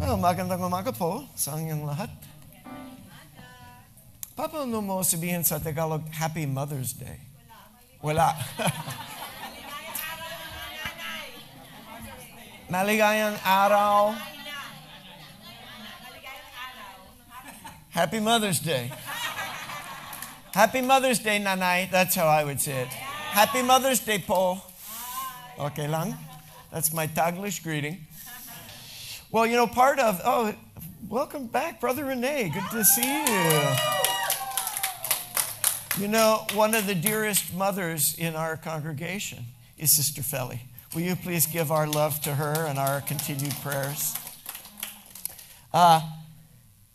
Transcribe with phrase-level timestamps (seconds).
[0.00, 2.08] Well, magandang umaga po sa inyong lahat.
[4.32, 7.20] Paano mo sabihin sa Tagalog, Happy Mother's Day?
[8.00, 8.32] Wala.
[12.72, 14.16] Maligayang araw.
[17.92, 18.88] Happy Mother's Day.
[20.56, 21.92] Happy Mother's Day, Nanay.
[21.92, 22.92] That's how I would say it.
[23.36, 24.64] Happy Mother's Day po.
[25.60, 26.16] Okay lang?
[26.72, 28.08] That's my Taglish greeting.
[29.32, 30.52] Well, you know, part of, oh,
[31.08, 32.50] welcome back, Brother Renee.
[32.52, 33.22] Good to see
[35.96, 36.02] you.
[36.02, 39.44] You know, one of the dearest mothers in our congregation
[39.78, 40.62] is Sister Felly.
[40.96, 44.16] Will you please give our love to her and our continued prayers?
[45.72, 46.00] Uh,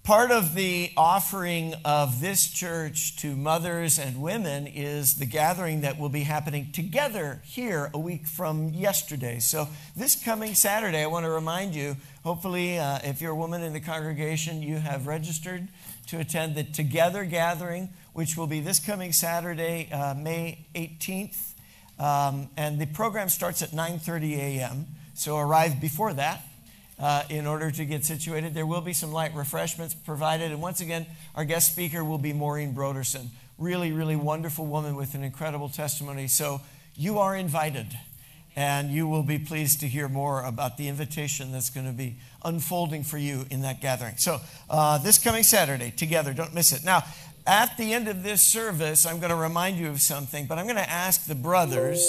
[0.05, 5.98] Part of the offering of this church to mothers and women is the gathering that
[5.98, 9.40] will be happening together here a week from yesterday.
[9.40, 13.63] So, this coming Saturday, I want to remind you hopefully, uh, if you're a woman
[13.63, 15.70] in the congregation, you have registered
[16.05, 21.55] to attend the Together gathering, which will be this coming Saturday, uh, May 18th.
[21.98, 24.85] Um, and the program starts at 9:30 a.m.
[25.15, 26.43] So arrive before that
[26.99, 28.54] uh, in order to get situated.
[28.54, 30.51] There will be some light refreshments provided.
[30.51, 33.29] And once again, our guest speaker will be Maureen Broderson.
[33.57, 36.27] Really, really wonderful woman with an incredible testimony.
[36.27, 36.62] So
[36.96, 37.87] you are invited.
[38.57, 42.15] And you will be pleased to hear more about the invitation that's going to be
[42.46, 44.15] unfolding for you in that gathering.
[44.18, 46.85] So, uh, this coming Saturday, together, don't miss it.
[46.85, 47.04] Now,
[47.46, 50.68] at the end of this service, I'm going to remind you of something, but I'm
[50.68, 52.02] going to ask the brothers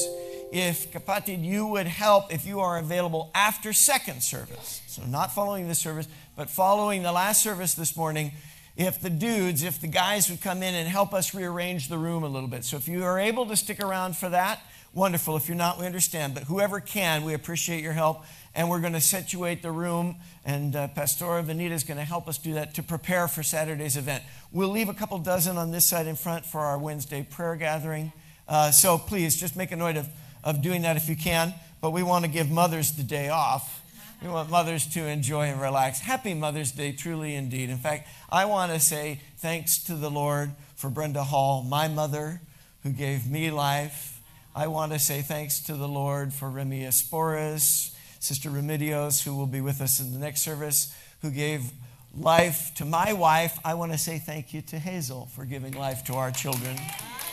[0.53, 4.83] if kapatid, you would help if you are available after second service.
[4.87, 8.33] So not following the service, but following the last service this morning.
[8.77, 12.23] If the dudes, if the guys would come in and help us rearrange the room
[12.23, 12.65] a little bit.
[12.65, 14.61] So if you are able to stick around for that,
[14.93, 15.37] wonderful.
[15.37, 16.35] If you're not, we understand.
[16.35, 18.23] But whoever can, we appreciate your help.
[18.55, 22.27] And we're going to situate the room, and uh, Pastora Vanita is going to help
[22.27, 24.25] us do that to prepare for Saturday's event.
[24.51, 28.13] We'll leave a couple dozen on this side in front for our Wednesday prayer gathering.
[28.49, 30.09] Uh, so please just make a note of
[30.47, 31.53] of doing that if you can,
[31.83, 33.83] but we want to give mothers the day off.
[34.23, 36.01] We want mothers to enjoy and relax.
[36.01, 37.69] Happy Mother's Day, truly indeed.
[37.69, 42.41] In fact, I want to say thanks to the Lord for Brenda Hall, my mother,
[42.83, 44.23] who gave me life.
[44.55, 49.47] I want to say thanks to the Lord for Remy Esporas, Sister Remedios, who will
[49.47, 51.73] be with us in the next service, who gave
[52.17, 53.59] life to my wife.
[53.65, 56.77] I want to say thank you to Hazel for giving life to our children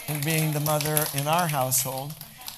[0.10, 2.14] and being the mother in our household.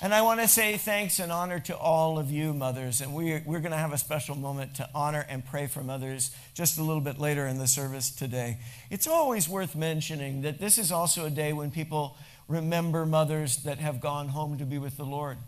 [0.06, 3.02] And I want to say thanks and honor to all of you, mothers.
[3.02, 6.30] And we, we're going to have a special moment to honor and pray for mothers
[6.54, 8.60] just a little bit later in the service today.
[8.92, 12.18] It's always worth mentioning that this is also a day when people
[12.48, 15.40] remember mothers that have gone home to be with the Lord,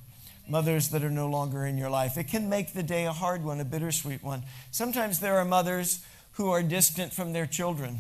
[0.50, 2.18] mothers that are no longer in your life.
[2.18, 4.42] It can make the day a hard one, a bittersweet one.
[4.72, 8.00] Sometimes there are mothers who are distant from their children.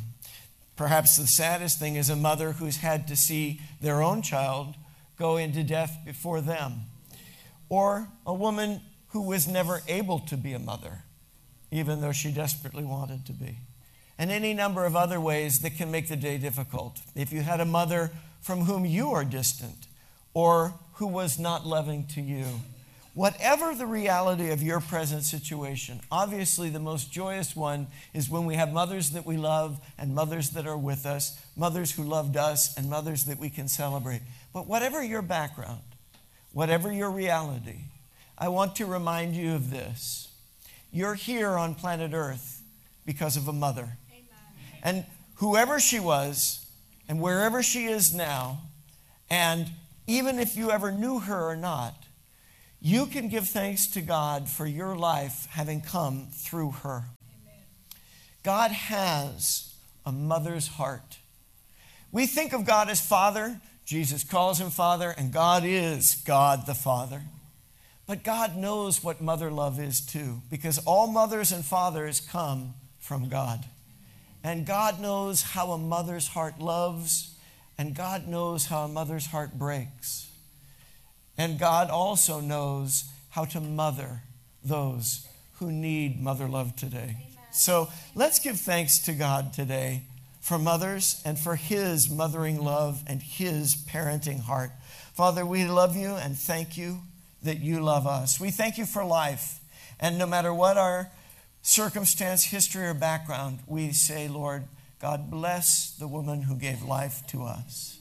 [0.76, 4.74] Perhaps the saddest thing is a mother who's had to see their own child
[5.18, 6.82] go into death before them.
[7.70, 11.04] Or a woman who was never able to be a mother,
[11.72, 13.58] even though she desperately wanted to be.
[14.18, 17.00] And any number of other ways that can make the day difficult.
[17.16, 18.12] If you had a mother
[18.42, 19.88] from whom you are distant
[20.34, 22.46] or who was not loving to you,
[23.14, 28.56] whatever the reality of your present situation, obviously the most joyous one is when we
[28.56, 32.78] have mothers that we love and mothers that are with us, mothers who loved us
[32.78, 34.22] and mothers that we can celebrate.
[34.54, 35.82] But whatever your background,
[36.54, 37.82] whatever your reality,
[38.38, 40.30] I want to remind you of this.
[40.92, 42.62] You're here on planet Earth
[43.06, 43.98] because of a mother.
[44.10, 44.26] Amen.
[44.84, 46.66] And whoever she was,
[47.08, 48.60] and wherever she is now,
[49.30, 49.68] and
[50.08, 51.96] even if you ever knew her or not,
[52.82, 57.06] you can give thanks to God for your life having come through her.
[57.44, 57.64] Amen.
[58.44, 59.74] God has
[60.06, 61.18] a mother's heart.
[62.12, 66.76] We think of God as Father Jesus calls him Father, and God is God the
[66.76, 67.22] Father.
[68.06, 73.30] But God knows what mother love is too, because all mothers and fathers come from
[73.30, 73.64] God.
[74.44, 77.34] And God knows how a mother's heart loves,
[77.78, 80.30] and God knows how a mother's heart breaks.
[81.38, 84.22] And God also knows how to mother
[84.66, 85.26] those
[85.60, 87.16] who need mother love today.
[87.16, 87.38] Amen.
[87.52, 90.04] So let's give thanks to God today
[90.48, 94.72] for mothers and for his mothering love and his parenting heart.
[95.14, 97.02] Father, we love you and thank you
[97.44, 98.40] that you love us.
[98.40, 99.60] We thank you for life.
[100.00, 101.12] And no matter what our
[101.62, 104.64] circumstance, history, or background, we say, Lord,
[105.02, 108.00] God bless the woman who gave life to us.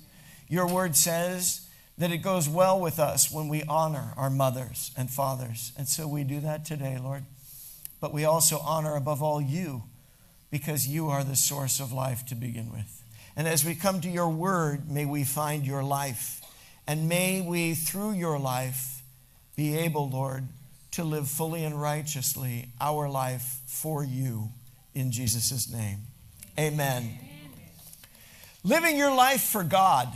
[0.48, 1.68] Your word says
[1.98, 5.72] that it goes well with us when we honor our mothers and fathers.
[5.76, 7.24] And so we do that today, Lord.
[8.00, 9.82] but we also honor above all you
[10.50, 13.02] because you are the source of life to begin with.
[13.36, 16.40] And as we come to your word, may we find your life.
[16.86, 19.02] And may we, through your life,
[19.56, 20.44] be able, Lord,
[20.92, 24.50] to live fully and righteously our life for you
[24.94, 25.98] in Jesus' name.
[26.58, 27.18] Amen.
[28.64, 30.08] Living your life for God.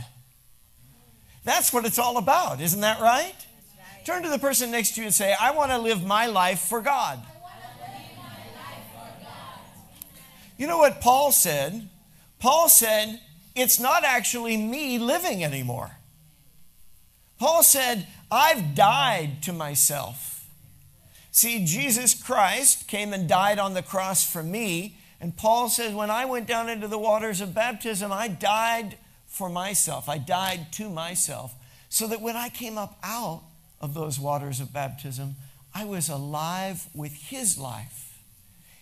[1.43, 3.35] That's what it's all about, isn't that right?
[4.05, 6.59] Turn to the person next to you and say, I want to live my life
[6.59, 7.19] for God.
[10.61, 11.89] You know what Paul said?
[12.37, 13.19] Paul said,
[13.55, 15.97] It's not actually me living anymore.
[17.39, 20.47] Paul said, I've died to myself.
[21.31, 24.99] See, Jesus Christ came and died on the cross for me.
[25.19, 29.49] And Paul says, When I went down into the waters of baptism, I died for
[29.49, 30.07] myself.
[30.07, 31.55] I died to myself.
[31.89, 33.41] So that when I came up out
[33.79, 35.37] of those waters of baptism,
[35.73, 38.19] I was alive with his life.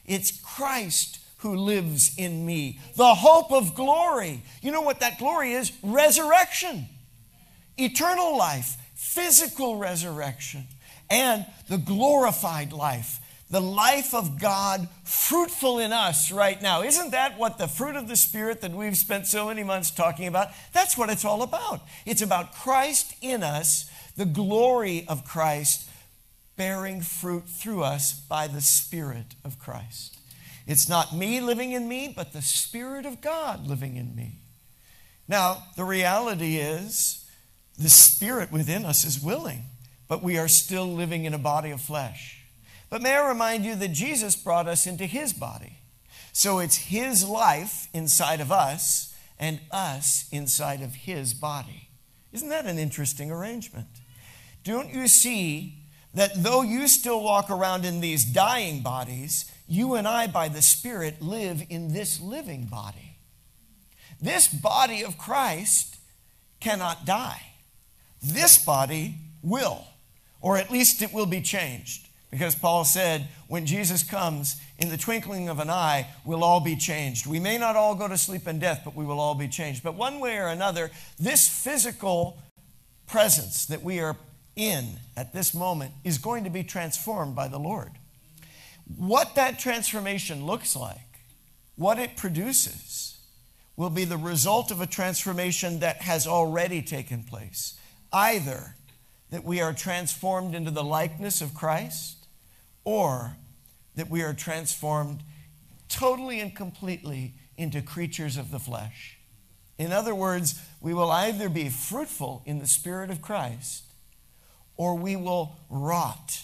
[0.06, 4.44] It's Christ who lives in me, the hope of glory.
[4.62, 5.72] You know what that glory is?
[5.82, 6.88] Resurrection,
[7.78, 10.66] eternal life, physical resurrection,
[11.10, 13.20] and the glorified life,
[13.50, 16.84] the life of God fruitful in us right now.
[16.84, 20.28] Isn't that what the fruit of the Spirit that we've spent so many months talking
[20.28, 20.50] about?
[20.74, 21.82] That's what it's all about.
[22.06, 25.90] It's about Christ in us, the glory of Christ
[26.58, 30.19] bearing fruit through us by the Spirit of Christ.
[30.70, 34.36] It's not me living in me, but the Spirit of God living in me.
[35.28, 37.28] Now, the reality is
[37.76, 39.64] the Spirit within us is willing,
[40.08, 42.44] but we are still living in a body of flesh.
[42.88, 45.80] But may I remind you that Jesus brought us into His body.
[46.34, 51.90] So it's His life inside of us and us inside of His body.
[52.32, 53.88] Isn't that an interesting arrangement?
[54.64, 55.80] Don't you see
[56.14, 60.62] that though you still walk around in these dying bodies, you and I, by the
[60.62, 63.18] Spirit, live in this living body.
[64.20, 65.98] This body of Christ
[66.60, 67.42] cannot die.
[68.22, 69.86] This body will,
[70.42, 72.08] or at least it will be changed.
[72.32, 76.76] Because Paul said, when Jesus comes, in the twinkling of an eye, we'll all be
[76.76, 77.26] changed.
[77.26, 79.84] We may not all go to sleep in death, but we will all be changed.
[79.84, 82.38] But one way or another, this physical
[83.08, 84.16] presence that we are
[84.56, 87.92] in at this moment is going to be transformed by the Lord.
[88.96, 91.22] What that transformation looks like,
[91.76, 93.20] what it produces,
[93.76, 97.80] will be the result of a transformation that has already taken place.
[98.12, 98.76] Either
[99.30, 102.28] that we are transformed into the likeness of Christ,
[102.84, 103.38] or
[103.96, 105.22] that we are transformed
[105.88, 109.18] totally and completely into creatures of the flesh.
[109.78, 113.84] In other words, we will either be fruitful in the Spirit of Christ,
[114.76, 116.42] or we will rot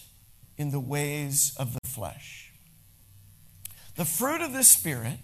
[0.58, 2.52] in the ways of the flesh.
[3.96, 5.20] The fruit of the Spirit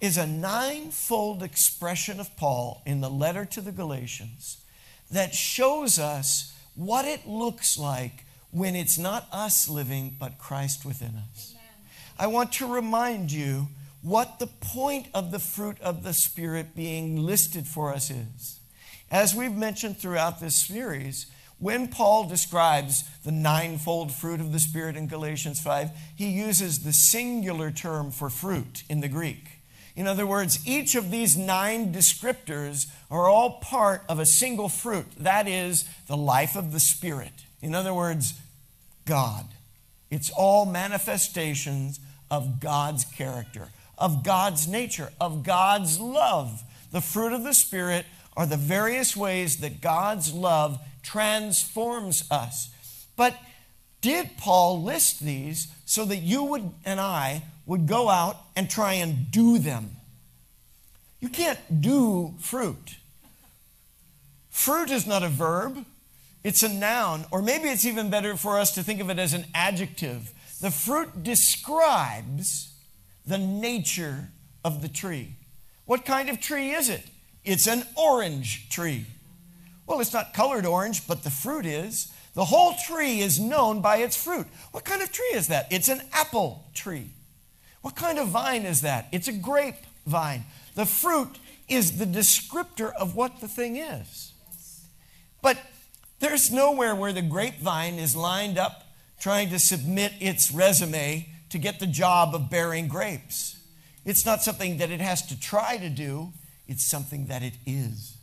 [0.00, 4.58] is a ninefold expression of Paul in the letter to the Galatians
[5.10, 11.14] that shows us what it looks like when it's not us living, but Christ within
[11.30, 11.54] us.
[11.54, 11.90] Amen.
[12.18, 13.68] I want to remind you
[14.02, 18.60] what the point of the fruit of the Spirit being listed for us is.
[19.10, 21.26] As we've mentioned throughout this series,
[21.58, 26.92] when Paul describes the ninefold fruit of the Spirit in Galatians 5, he uses the
[26.92, 29.58] singular term for fruit in the Greek.
[29.96, 35.06] In other words, each of these nine descriptors are all part of a single fruit.
[35.18, 37.32] That is the life of the Spirit.
[37.60, 38.34] In other words,
[39.04, 39.46] God.
[40.10, 41.98] It's all manifestations
[42.30, 43.68] of God's character,
[43.98, 46.62] of God's nature, of God's love.
[46.92, 48.06] The fruit of the Spirit
[48.36, 52.68] are the various ways that God's love transforms us.
[53.16, 53.34] But
[54.02, 58.92] did Paul list these so that you would and I would go out and try
[58.94, 59.96] and do them?
[61.20, 62.96] You can't do fruit.
[64.50, 65.86] Fruit is not a verb,
[66.44, 69.32] it's a noun, or maybe it's even better for us to think of it as
[69.32, 70.32] an adjective.
[70.60, 72.74] The fruit describes
[73.26, 74.28] the nature
[74.62, 75.36] of the tree.
[75.86, 77.06] What kind of tree is it?
[77.44, 79.06] It's an orange tree.
[79.88, 82.12] Well, it's not colored orange, but the fruit is.
[82.34, 84.46] The whole tree is known by its fruit.
[84.70, 85.66] What kind of tree is that?
[85.72, 87.10] It's an apple tree.
[87.80, 89.08] What kind of vine is that?
[89.12, 90.44] It's a grape vine.
[90.74, 94.32] The fruit is the descriptor of what the thing is.
[95.40, 95.58] But
[96.20, 98.84] there's nowhere where the grapevine is lined up
[99.18, 103.56] trying to submit its resume to get the job of bearing grapes.
[104.04, 106.34] It's not something that it has to try to do,
[106.66, 108.17] it's something that it is.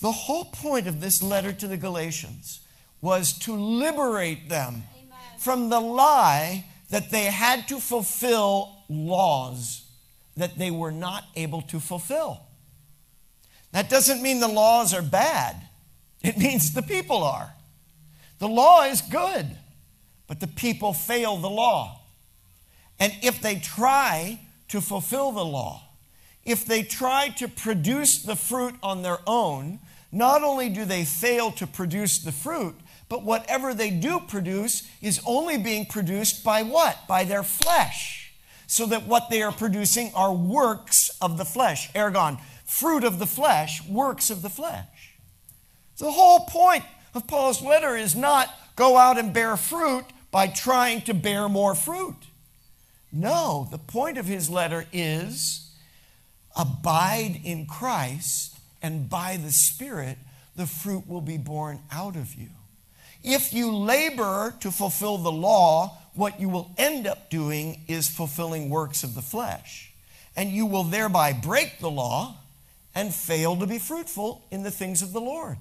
[0.00, 2.60] The whole point of this letter to the Galatians
[3.00, 5.18] was to liberate them Amen.
[5.38, 9.82] from the lie that they had to fulfill laws
[10.36, 12.40] that they were not able to fulfill.
[13.72, 15.56] That doesn't mean the laws are bad,
[16.22, 17.54] it means the people are.
[18.38, 19.46] The law is good,
[20.26, 22.00] but the people fail the law.
[22.98, 25.82] And if they try to fulfill the law,
[26.44, 29.78] if they try to produce the fruit on their own,
[30.12, 32.74] not only do they fail to produce the fruit,
[33.08, 37.06] but whatever they do produce is only being produced by what?
[37.08, 38.32] By their flesh.
[38.66, 41.92] So that what they are producing are works of the flesh.
[41.92, 45.16] Ergon, fruit of the flesh, works of the flesh.
[45.98, 51.02] The whole point of Paul's letter is not go out and bear fruit by trying
[51.02, 52.16] to bear more fruit.
[53.12, 55.72] No, the point of his letter is
[56.56, 60.18] abide in Christ, and by the Spirit,
[60.56, 62.48] the fruit will be born out of you.
[63.22, 68.70] If you labor to fulfill the law, what you will end up doing is fulfilling
[68.70, 69.92] works of the flesh.
[70.36, 72.36] And you will thereby break the law
[72.94, 75.58] and fail to be fruitful in the things of the Lord.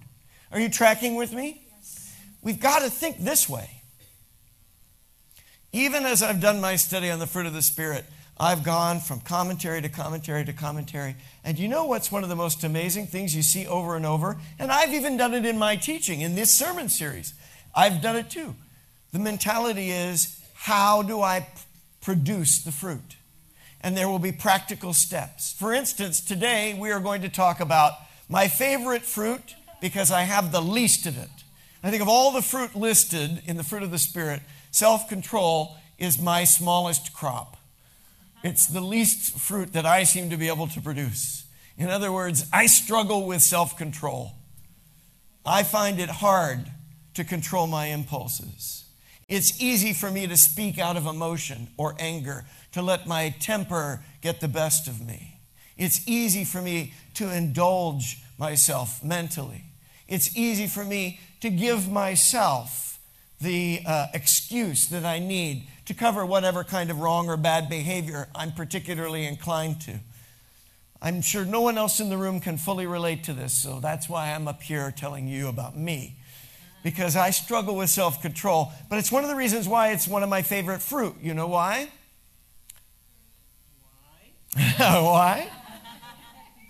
[0.52, 1.62] Are you tracking with me?
[1.76, 2.16] Yes.
[2.42, 3.70] We've got to think this way.
[5.72, 8.06] Even as I've done my study on the fruit of the Spirit,
[8.40, 11.16] I've gone from commentary to commentary to commentary.
[11.44, 14.38] And you know what's one of the most amazing things you see over and over?
[14.58, 17.34] And I've even done it in my teaching, in this sermon series.
[17.76, 18.56] I've done it too.
[19.12, 21.48] The mentality is how do I
[22.02, 23.18] produce the fruit?
[23.82, 25.52] And there will be practical steps.
[25.52, 27.94] For instance, today we are going to talk about
[28.30, 31.30] my favorite fruit because I have the least of it.
[31.84, 34.42] I think of all the fruit listed in the fruit of the Spirit,
[34.72, 37.58] self control is my smallest crop.
[38.44, 41.46] It's the least fruit that I seem to be able to produce.
[41.78, 44.34] In other words, I struggle with self control.
[45.46, 46.72] I find it hard
[47.16, 48.86] to control my impulses.
[49.28, 54.04] It's easy for me to speak out of emotion or anger, to let my temper
[54.22, 55.40] get the best of me.
[55.78, 59.64] It's easy for me to indulge myself mentally.
[60.08, 63.00] It's easy for me to give myself
[63.40, 68.28] the uh, excuse that I need to cover whatever kind of wrong or bad behavior
[68.36, 69.96] I'm particularly inclined to.
[71.02, 74.08] I'm sure no one else in the room can fully relate to this, so that's
[74.08, 76.16] why I'm up here telling you about me
[76.84, 78.72] because I struggle with self control.
[78.88, 81.16] But it's one of the reasons why it's one of my favorite fruit.
[81.24, 81.90] You know why?
[84.54, 84.68] Why?
[84.78, 85.50] why?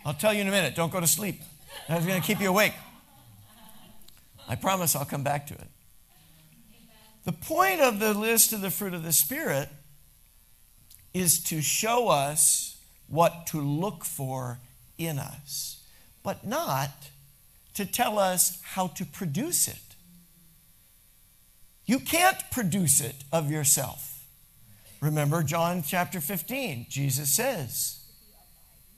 [0.05, 0.75] I'll tell you in a minute.
[0.75, 1.41] Don't go to sleep.
[1.89, 2.73] That's going to keep you awake.
[4.47, 5.67] I promise I'll come back to it.
[7.25, 9.69] The point of the list of the fruit of the Spirit
[11.13, 14.59] is to show us what to look for
[14.97, 15.83] in us,
[16.23, 17.09] but not
[17.73, 19.95] to tell us how to produce it.
[21.85, 24.25] You can't produce it of yourself.
[25.01, 26.87] Remember John chapter 15.
[26.89, 27.99] Jesus says,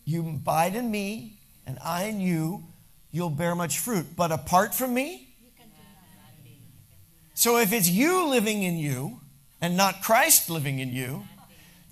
[0.03, 2.63] You abide in me, and I in you,
[3.11, 4.07] you'll bear much fruit.
[4.15, 5.30] But apart from me,
[7.41, 9.19] so if it's you living in you
[9.59, 11.23] and not Christ living in you,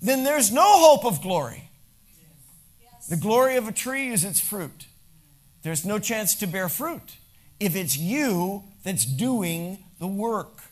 [0.00, 1.68] then there's no hope of glory.
[3.08, 4.86] The glory of a tree is its fruit.
[5.64, 7.16] There's no chance to bear fruit
[7.58, 10.62] if it's you that's doing the work.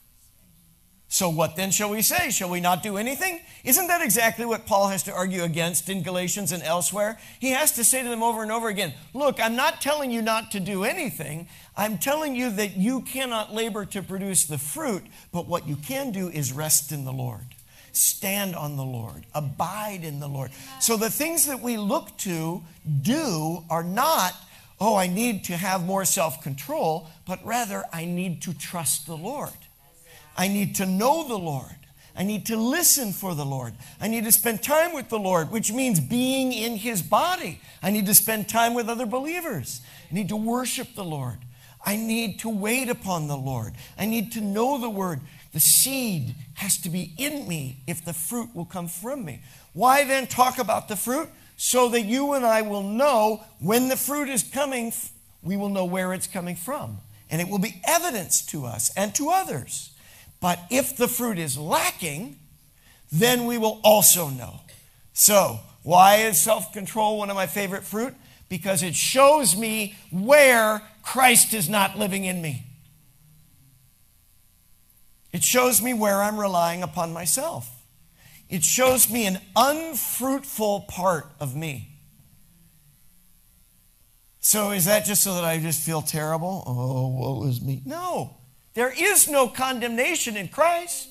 [1.11, 2.29] So, what then shall we say?
[2.29, 3.41] Shall we not do anything?
[3.65, 7.19] Isn't that exactly what Paul has to argue against in Galatians and elsewhere?
[7.41, 10.21] He has to say to them over and over again Look, I'm not telling you
[10.21, 11.49] not to do anything.
[11.79, 16.13] I'm telling you that you cannot labor to produce the fruit, but what you can
[16.13, 17.47] do is rest in the Lord.
[17.93, 20.51] Stand on the Lord, abide in the Lord.
[20.79, 22.63] So, the things that we look to
[23.01, 24.35] do are not,
[24.79, 29.17] oh, I need to have more self control, but rather, I need to trust the
[29.17, 29.57] Lord.
[30.39, 31.75] I need to know the Lord.
[32.17, 33.75] I need to listen for the Lord.
[34.01, 37.61] I need to spend time with the Lord, which means being in His body.
[37.83, 39.81] I need to spend time with other believers.
[40.11, 41.39] I need to worship the Lord.
[41.85, 43.75] I need to wait upon the Lord.
[43.99, 45.21] I need to know the Word.
[45.53, 49.41] The seed has to be in me if the fruit will come from me.
[49.73, 51.29] Why then talk about the fruit?
[51.57, 54.93] So that you and I will know when the fruit is coming,
[55.43, 56.99] we will know where it's coming from.
[57.31, 59.91] And it will be evidence to us and to others.
[60.41, 62.39] But if the fruit is lacking,
[63.11, 64.61] then we will also know.
[65.13, 68.15] So, why is self control one of my favorite fruit?
[68.49, 72.65] Because it shows me where Christ is not living in me.
[75.33, 77.69] It shows me where I'm relying upon myself.
[78.49, 81.91] It shows me an unfruitful part of me.
[84.41, 86.65] So, is that just so that I just feel terrible?
[86.67, 87.83] Oh, woe is me.
[87.85, 88.38] No.
[88.79, 91.09] There is no condemnation in Christ.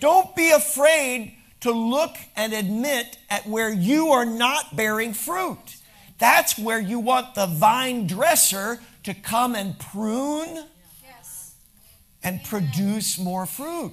[0.00, 5.76] Don't be afraid to look and admit at where you are not bearing fruit.
[6.16, 10.64] That's where you want the vine dresser to come and prune
[12.22, 13.92] and produce more fruit.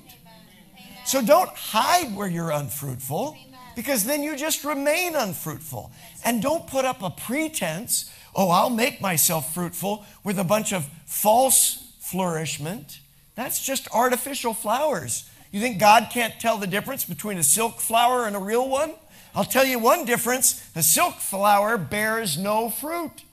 [1.06, 3.38] So don't hide where you're unfruitful
[3.76, 5.92] because then you just remain unfruitful.
[6.24, 10.88] And don't put up a pretense, oh, I'll make myself fruitful with a bunch of
[11.06, 13.01] false flourishment.
[13.36, 15.30] That's just artificial flowers.
[15.52, 18.94] You think God can't tell the difference between a silk flower and a real one?
[19.34, 23.24] I'll tell you one difference a silk flower bears no fruit,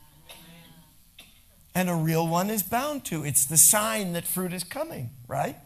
[1.75, 3.25] and a real one is bound to.
[3.25, 5.57] It's the sign that fruit is coming, right?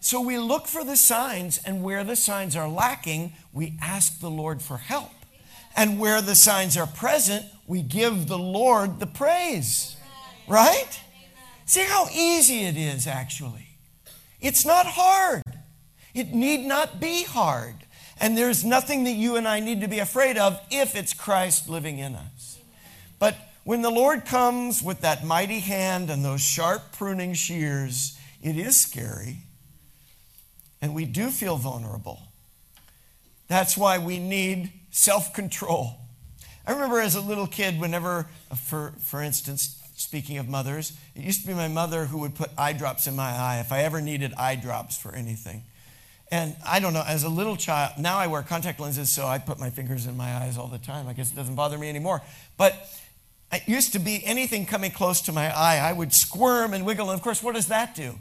[0.00, 4.30] So we look for the signs, and where the signs are lacking, we ask the
[4.30, 5.12] Lord for help.
[5.76, 9.96] And where the signs are present, we give the Lord the praise.
[10.48, 11.00] Right?
[11.72, 13.66] See how easy it is, actually.
[14.42, 15.42] It's not hard.
[16.12, 17.76] It need not be hard.
[18.20, 21.70] And there's nothing that you and I need to be afraid of if it's Christ
[21.70, 22.58] living in us.
[23.18, 28.58] But when the Lord comes with that mighty hand and those sharp pruning shears, it
[28.58, 29.38] is scary
[30.82, 32.20] and we do feel vulnerable.
[33.48, 35.94] That's why we need self control.
[36.66, 41.22] I remember as a little kid, whenever, uh, for, for instance, speaking of mothers, it
[41.22, 43.82] used to be my mother who would put eye drops in my eye if I
[43.82, 45.62] ever needed eye drops for anything.
[46.30, 49.38] And I don't know, as a little child, now I wear contact lenses, so I
[49.38, 51.06] put my fingers in my eyes all the time.
[51.06, 52.22] I guess it doesn't bother me anymore.
[52.56, 52.74] But
[53.52, 57.10] it used to be anything coming close to my eye, I would squirm and wiggle.
[57.10, 58.14] And of course, what does that do?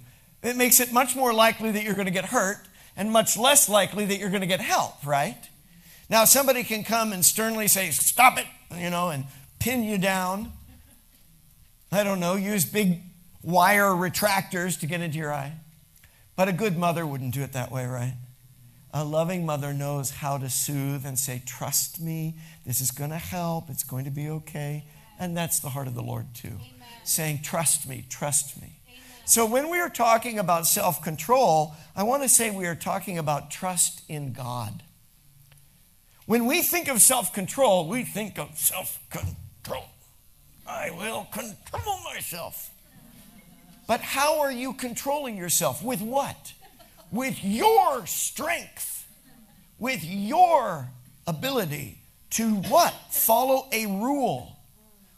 [0.44, 2.58] it makes it much more likely that you're going to get hurt
[2.98, 5.38] and much less likely that you're going to get help, right?
[6.10, 8.46] Now, somebody can come and sternly say, Stop it,
[8.76, 9.26] you know, and
[9.60, 10.52] pin you down.
[11.92, 13.02] I don't know, use big
[13.44, 15.54] wire retractors to get into your eye.
[16.36, 18.16] But a good mother wouldn't do it that way, right?
[18.94, 23.18] A loving mother knows how to soothe and say, Trust me, this is going to
[23.18, 24.86] help, it's going to be okay.
[25.20, 26.48] And that's the heart of the Lord, too.
[26.48, 26.88] Amen.
[27.04, 28.80] Saying, Trust me, trust me.
[29.26, 33.18] So, when we are talking about self control, I want to say we are talking
[33.18, 34.84] about trust in God.
[36.26, 39.86] When we think of self control, we think of self control.
[40.72, 42.72] I will control myself.
[43.88, 45.84] But how are you controlling yourself?
[45.84, 46.54] With what?
[47.12, 49.06] With your strength,
[49.80, 50.88] with your
[51.28, 51.98] ability
[52.32, 52.94] to what?
[53.12, 54.60] Follow a rule.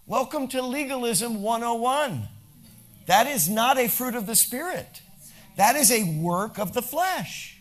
[0.08, 2.28] Welcome to Legalism 101.
[3.06, 5.02] That is not a fruit of the Spirit,
[5.56, 7.53] that is a work of the flesh.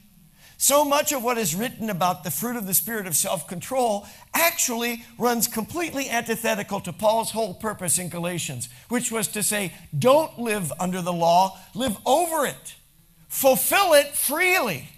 [0.62, 4.07] So much of what is written about the fruit of the Spirit of self control
[4.33, 10.38] actually runs completely antithetical to Paul's whole purpose in Galatians, which was to say, don't
[10.38, 12.77] live under the law, live over it,
[13.27, 14.88] fulfill it freely.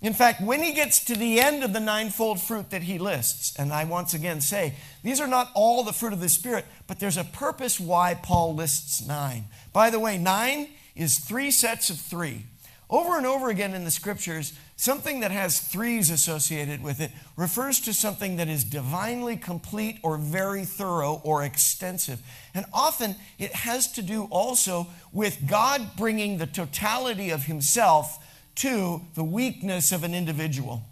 [0.00, 3.54] In fact, when he gets to the end of the ninefold fruit that he lists,
[3.58, 4.72] and I once again say,
[5.04, 8.54] these are not all the fruit of the Spirit, but there's a purpose why Paul
[8.54, 9.48] lists nine.
[9.74, 12.46] By the way, nine is three sets of three.
[12.90, 17.80] Over and over again in the scriptures, something that has threes associated with it refers
[17.80, 22.22] to something that is divinely complete or very thorough or extensive.
[22.54, 28.24] And often it has to do also with God bringing the totality of Himself
[28.56, 30.82] to the weakness of an individual.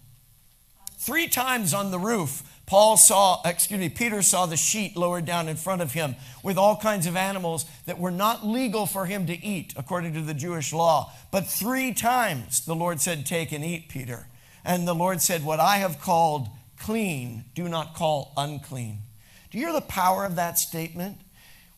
[0.98, 5.48] Three times on the roof, Paul saw, excuse me, Peter saw the sheet lowered down
[5.48, 9.26] in front of him with all kinds of animals that were not legal for him
[9.26, 11.12] to eat according to the Jewish law.
[11.30, 14.26] But three times the Lord said, Take and eat, Peter.
[14.64, 18.98] And the Lord said, What I have called clean, do not call unclean.
[19.50, 21.18] Do you hear the power of that statement?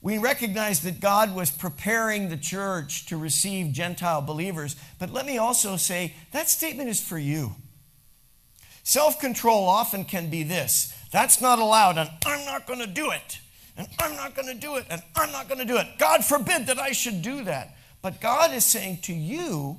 [0.01, 5.37] We recognize that God was preparing the church to receive Gentile believers, but let me
[5.37, 7.57] also say that statement is for you.
[8.89, 13.11] Self control often can be this that's not allowed, and I'm not going to do
[13.11, 13.39] it,
[13.77, 15.87] and I'm not going to do it, and I'm not going to do it.
[15.99, 17.77] God forbid that I should do that.
[18.01, 19.77] But God is saying to you,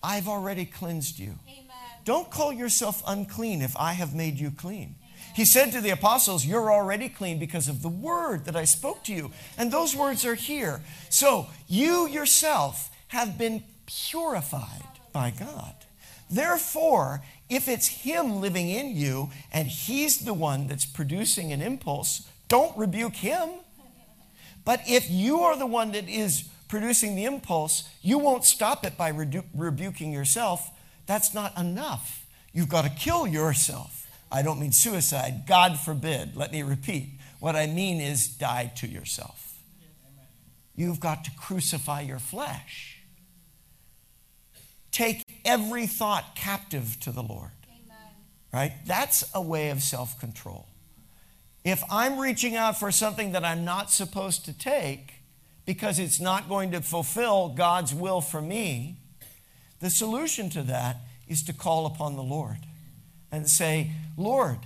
[0.00, 1.40] I've already cleansed you.
[1.48, 1.66] Amen.
[2.04, 4.94] Don't call yourself unclean if I have made you clean.
[5.34, 9.02] He said to the apostles, You're already clean because of the word that I spoke
[9.04, 9.32] to you.
[9.58, 10.82] And those words are here.
[11.08, 15.74] So you yourself have been purified by God.
[16.32, 22.26] Therefore, if it's Him living in you and He's the one that's producing an impulse,
[22.48, 23.50] don't rebuke Him.
[24.64, 28.96] But if you are the one that is producing the impulse, you won't stop it
[28.96, 30.70] by rebu- rebuking yourself.
[31.06, 32.24] That's not enough.
[32.54, 34.06] You've got to kill yourself.
[34.30, 35.42] I don't mean suicide.
[35.46, 36.34] God forbid.
[36.34, 37.10] Let me repeat.
[37.40, 39.58] What I mean is die to yourself.
[40.74, 43.02] You've got to crucify your flesh.
[44.90, 47.50] Take every thought captive to the Lord.
[47.68, 47.96] Amen.
[48.52, 48.72] Right?
[48.86, 50.66] That's a way of self control.
[51.64, 55.14] If I'm reaching out for something that I'm not supposed to take
[55.64, 58.96] because it's not going to fulfill God's will for me,
[59.80, 60.96] the solution to that
[61.28, 62.58] is to call upon the Lord
[63.30, 64.58] and say, Lord,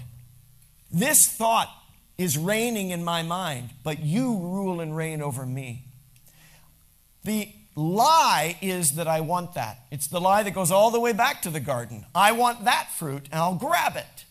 [0.91, 1.71] this thought
[2.19, 5.85] is reigning in my mind, but you rule and reign over me.
[7.25, 9.81] The lie is that I want that.
[9.91, 12.07] It's the lie that goes all the way back to the garden.
[12.15, 14.25] I want that fruit, and I'll grab it.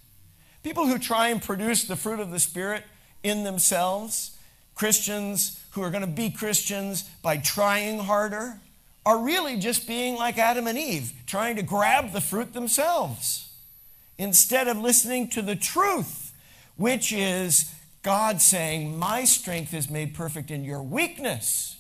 [0.64, 2.84] People who try and produce the fruit of the Spirit
[3.24, 4.36] in themselves,
[4.74, 8.60] Christians who are going to be Christians by trying harder,
[9.06, 13.54] are really just being like Adam and Eve, trying to grab the fruit themselves
[14.18, 16.34] instead of listening to the truth,
[16.76, 21.75] which is God saying, My strength is made perfect in your weakness.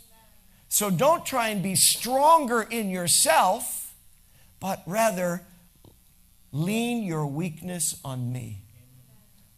[0.75, 3.93] So don't try and be stronger in yourself,
[4.59, 5.41] but rather
[6.51, 8.63] lean your weakness on me.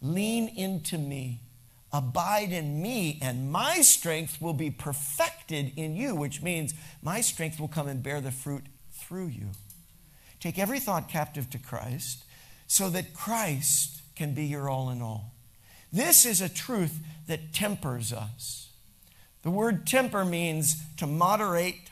[0.00, 1.40] Lean into me.
[1.92, 7.58] Abide in me, and my strength will be perfected in you, which means my strength
[7.58, 9.48] will come and bear the fruit through you.
[10.38, 12.22] Take every thought captive to Christ
[12.68, 15.34] so that Christ can be your all in all.
[15.92, 18.67] This is a truth that tempers us.
[19.42, 21.90] The word temper means to moderate.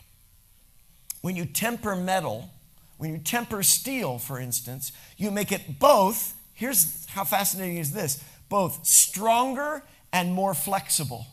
[1.22, 2.50] When you temper metal,
[2.98, 8.24] when you temper steel, for instance, you make it both Here's how fascinating is this
[8.48, 9.82] both stronger
[10.12, 11.26] and more flexible.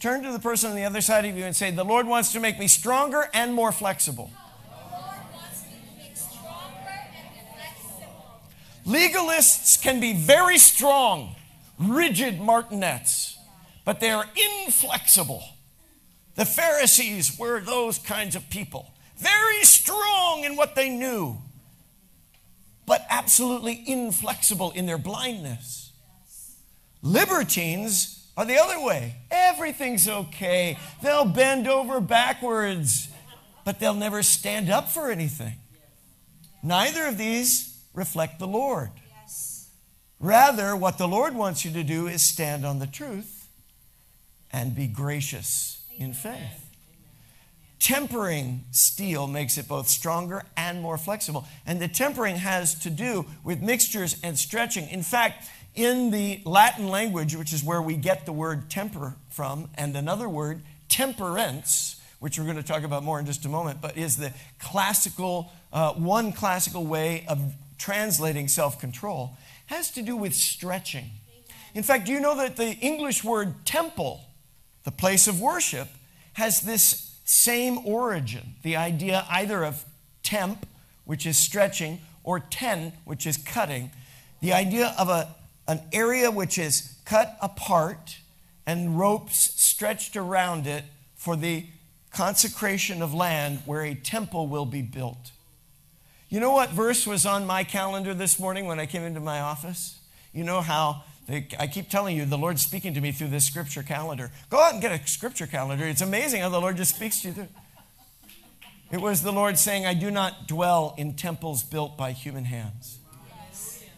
[0.00, 2.32] Turn to the person on the other side of you and say, The Lord wants
[2.32, 4.30] to make me stronger and more flexible.
[8.86, 11.34] Legalists can be very strong,
[11.78, 13.37] rigid martinets,
[13.88, 14.26] but they are
[14.66, 15.42] inflexible.
[16.34, 21.38] The Pharisees were those kinds of people, very strong in what they knew,
[22.84, 25.90] but absolutely inflexible in their blindness.
[27.00, 29.16] Libertines are the other way.
[29.30, 30.76] Everything's okay.
[31.02, 33.08] They'll bend over backwards,
[33.64, 35.54] but they'll never stand up for anything.
[36.62, 38.90] Neither of these reflect the Lord.
[40.20, 43.37] Rather, what the Lord wants you to do is stand on the truth
[44.52, 46.64] and be gracious in faith.
[47.78, 51.46] Tempering steel makes it both stronger and more flexible.
[51.64, 54.88] And the tempering has to do with mixtures and stretching.
[54.88, 59.70] In fact, in the Latin language, which is where we get the word temper from,
[59.76, 63.80] and another word, temperance, which we're going to talk about more in just a moment,
[63.80, 67.38] but is the classical, uh, one classical way of
[67.78, 71.10] translating self control, has to do with stretching.
[71.74, 74.24] In fact, do you know that the English word temple,
[74.88, 75.86] the place of worship,
[76.32, 78.54] has this same origin.
[78.62, 79.84] The idea either of
[80.22, 80.66] temp,
[81.04, 83.90] which is stretching, or ten, which is cutting.
[84.40, 85.34] The idea of a,
[85.66, 88.16] an area which is cut apart
[88.66, 90.84] and ropes stretched around it
[91.16, 91.66] for the
[92.10, 95.32] consecration of land where a temple will be built.
[96.30, 99.40] You know what verse was on my calendar this morning when I came into my
[99.40, 99.98] office?
[100.32, 103.82] You know how I keep telling you, the Lord's speaking to me through this scripture
[103.82, 104.30] calendar.
[104.48, 105.86] Go out and get a scripture calendar.
[105.86, 107.34] It's amazing how the Lord just speaks to you.
[107.34, 107.48] Through.
[108.90, 112.98] It was the Lord saying, I do not dwell in temples built by human hands.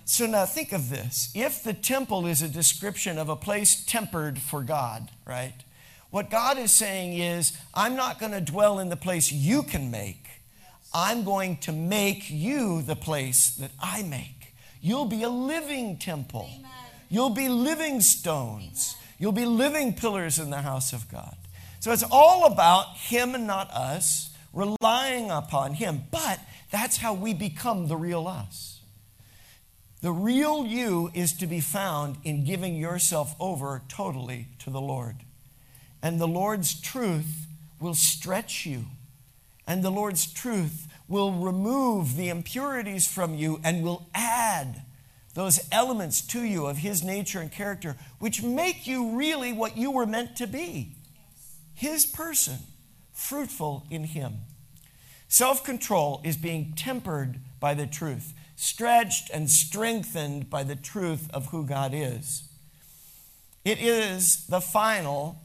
[0.05, 1.31] So now think of this.
[1.37, 5.55] If the temple is a description of a place tempered for God, right?
[6.11, 9.93] What God is saying is, I'm not going to dwell in the place you can
[9.93, 10.27] make.
[10.93, 14.55] I'm going to make you the place that I make.
[14.81, 16.51] You'll be a living temple.
[16.59, 16.89] Amen.
[17.11, 18.96] You'll be living stones.
[19.18, 21.37] You'll be living pillars in the house of God.
[21.81, 26.05] So it's all about Him and not us, relying upon Him.
[26.11, 26.38] But
[26.70, 28.81] that's how we become the real us.
[30.03, 35.16] The real you is to be found in giving yourself over totally to the Lord.
[36.03, 37.46] And the Lord's truth
[37.81, 38.87] will stretch you.
[39.66, 44.83] And the Lord's truth will remove the impurities from you and will add
[45.35, 49.90] those elements to you of His nature and character, which make you really what you
[49.90, 50.97] were meant to be
[51.75, 52.59] His person,
[53.12, 54.38] fruitful in Him.
[55.29, 61.47] Self control is being tempered by the truth, stretched and strengthened by the truth of
[61.47, 62.49] who God is.
[63.64, 65.43] It is the final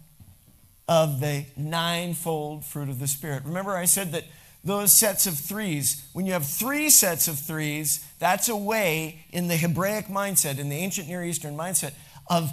[0.88, 3.44] of the ninefold fruit of the Spirit.
[3.46, 4.26] Remember, I said that
[4.66, 6.06] those sets of threes.
[6.12, 10.70] When you have three sets of threes, that's a way in the Hebraic mindset, in
[10.70, 11.94] the ancient Near Eastern mindset,
[12.28, 12.52] of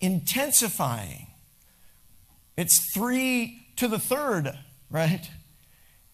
[0.00, 1.26] intensifying.
[2.56, 4.56] It's three to the third,
[4.90, 5.28] right?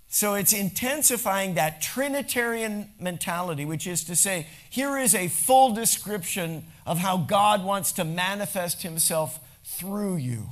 [0.09, 6.67] So it's intensifying that Trinitarian mentality, which is to say, here is a full description
[6.87, 10.49] of how God wants to manifest himself through you.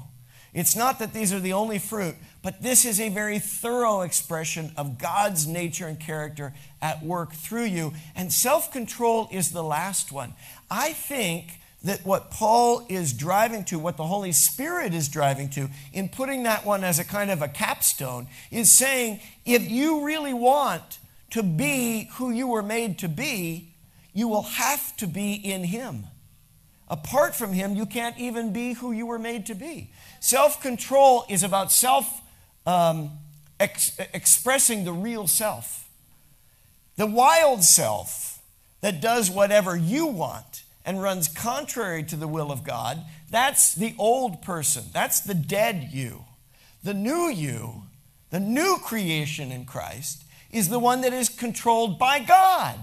[0.53, 4.73] It's not that these are the only fruit, but this is a very thorough expression
[4.77, 7.93] of God's nature and character at work through you.
[8.17, 10.35] And self control is the last one.
[10.71, 15.69] I think that what Paul is driving to, what the Holy Spirit is driving to,
[15.93, 20.35] in putting that one as a kind of a capstone, is saying if you really
[20.35, 20.99] want
[21.31, 23.75] to be who you were made to be,
[24.13, 26.05] you will have to be in Him.
[26.89, 29.91] Apart from Him, you can't even be who you were made to be.
[30.21, 32.21] Self control is about self
[32.67, 33.11] um,
[33.59, 35.89] ex- expressing the real self.
[36.97, 38.43] The wild self
[38.81, 43.95] that does whatever you want and runs contrary to the will of God, that's the
[43.99, 44.85] old person.
[44.93, 46.25] That's the dead you.
[46.83, 47.83] The new you,
[48.31, 52.79] the new creation in Christ, is the one that is controlled by God.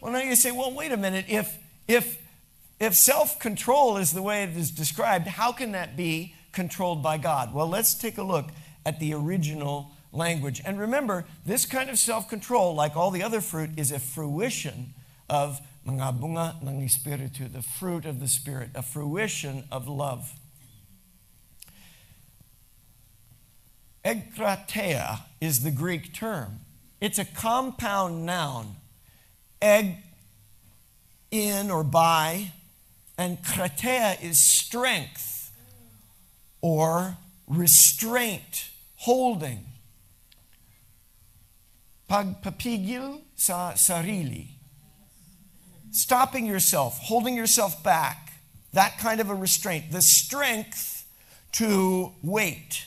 [0.00, 1.26] Well, now you say, well, wait a minute.
[1.28, 1.56] If,
[1.88, 2.20] if,
[2.78, 7.16] if self control is the way it is described, how can that be controlled by
[7.16, 7.54] God?
[7.54, 8.46] Well, let's take a look
[8.84, 10.62] at the original language.
[10.64, 14.94] And remember, this kind of self control, like all the other fruit, is a fruition
[15.28, 20.32] of mga bunga ng Espiritu, the fruit of the Spirit, a fruition of love.
[24.04, 26.60] Egkrateia is the Greek term.
[27.00, 28.76] It's a compound noun.
[29.60, 29.96] Egg,
[31.30, 32.52] in or by,
[33.16, 35.50] and krateia is strength
[36.60, 37.16] or
[37.46, 38.70] restraint,
[39.04, 39.66] holding.
[42.08, 44.54] Pagpapigil sa sarili
[45.94, 48.32] stopping yourself, holding yourself back,
[48.72, 49.92] that kind of a restraint.
[49.92, 51.06] The strength
[51.52, 52.86] to wait,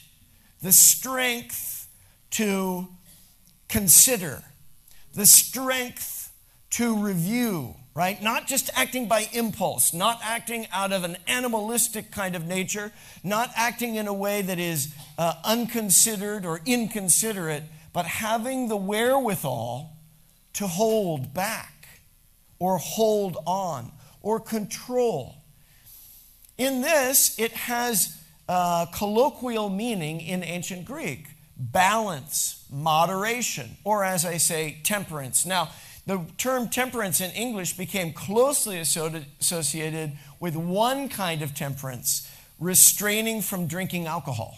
[0.61, 1.87] the strength
[2.31, 2.89] to
[3.69, 4.43] consider,
[5.13, 6.26] the strength
[6.71, 8.21] to review, right?
[8.21, 12.91] Not just acting by impulse, not acting out of an animalistic kind of nature,
[13.23, 19.97] not acting in a way that is uh, unconsidered or inconsiderate, but having the wherewithal
[20.53, 21.87] to hold back
[22.59, 25.35] or hold on or control.
[26.57, 31.27] In this, it has a colloquial meaning in ancient Greek
[31.59, 35.45] balance, moderation, or as I say, temperance.
[35.45, 35.69] Now,
[36.07, 43.67] the term temperance in English became closely associated with one kind of temperance, restraining from
[43.67, 44.57] drinking alcohol.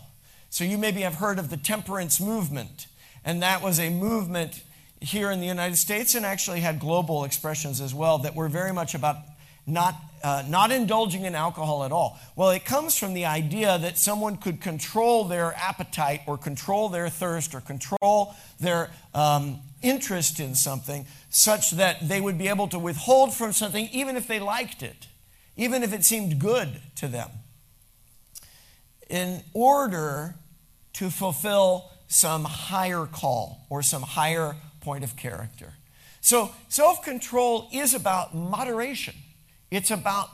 [0.52, 2.88] So you maybe have heard of the temperance movement,
[3.26, 4.64] and that was a movement
[5.02, 8.72] here in the United States and actually had global expressions as well that were very
[8.72, 9.18] much about
[9.66, 12.20] not, uh, not indulging in alcohol at all.
[12.36, 17.10] Well, it comes from the idea that someone could control their appetite or control their
[17.10, 22.80] thirst or control their um, interest in something such that they would be able to
[22.80, 25.08] withhold from something even if they liked it,
[25.56, 27.30] even if it seemed good to them,
[29.10, 30.36] in order
[30.94, 35.74] to fulfill some higher call or some higher point of character.
[36.22, 39.16] So, self control is about moderation,
[39.72, 40.30] it's about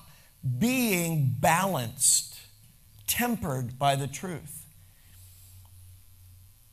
[0.60, 2.36] being balanced,
[3.08, 4.66] tempered by the truth.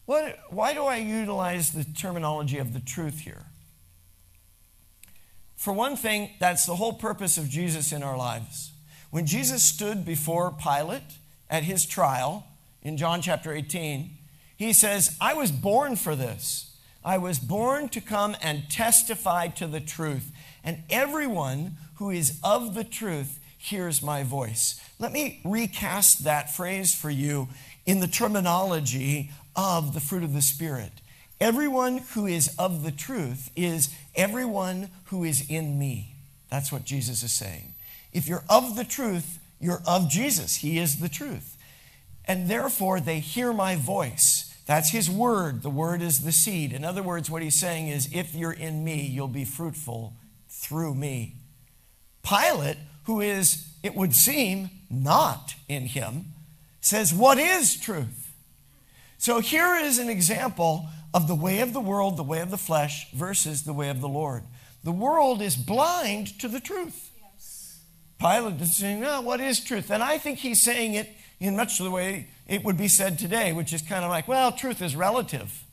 [0.05, 3.47] What, why do I utilize the terminology of the truth here?
[5.57, 8.73] For one thing, that's the whole purpose of Jesus in our lives.
[9.11, 12.47] When Jesus stood before Pilate at his trial
[12.83, 14.11] in John chapter 18,
[14.57, 16.77] he says, I was born for this.
[17.05, 20.33] I was born to come and testify to the truth,
[20.65, 24.81] and everyone who is of the truth hears my voice.
[24.99, 27.47] Let me recast that phrase for you
[27.87, 30.91] in the terminology of the fruit of the Spirit.
[31.41, 36.17] Everyone who is of the truth is everyone who is in me.
[36.51, 37.75] That's what Jesus is saying.
[38.13, 40.57] If you're of the truth, you're of Jesus.
[40.57, 41.57] He is the truth.
[42.25, 44.53] And therefore, they hear my voice.
[44.67, 45.63] That's his word.
[45.63, 46.73] The word is the seed.
[46.73, 50.15] In other words, what he's saying is if you're in me, you'll be fruitful
[50.49, 51.37] through me.
[52.23, 56.27] Pilate, who is, it would seem, not in him,
[56.81, 58.35] says, What is truth?
[59.19, 62.59] So here is an example of the way of the world, the way of the
[62.59, 64.43] flesh, versus the way of the Lord.
[64.85, 67.11] The world is blind to the truth.
[67.21, 67.81] Yes.
[68.19, 69.91] Pilate is saying, No, what is truth?
[69.91, 73.53] And I think he's saying it in much the way it would be said today,
[73.53, 75.65] which is kind of like, well, truth is relative.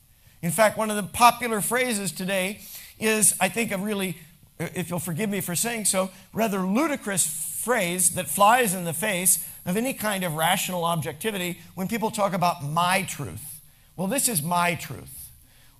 [0.42, 2.60] In fact, one of the popular phrases today
[2.98, 4.16] is, I think, a really,
[4.60, 9.46] if you'll forgive me for saying so, rather ludicrous phrase that flies in the face
[9.66, 13.62] of any kind of rational objectivity when people talk about my truth.
[13.96, 15.30] Well, this is my truth.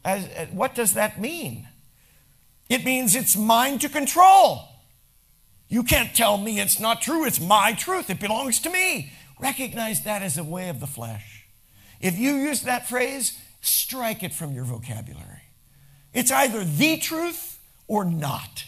[0.05, 1.69] As, uh, what does that mean?
[2.69, 4.69] It means it's mine to control.
[5.69, 7.25] You can't tell me it's not true.
[7.25, 8.11] It's my truth.
[8.11, 9.13] It belongs to me.
[9.39, 11.47] Recognize that as a way of the flesh.
[12.01, 15.43] If you use that phrase, strike it from your vocabulary.
[16.13, 18.65] It's either the truth or not.